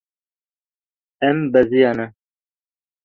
Em 1.29 1.39
beziyane. 1.53 2.07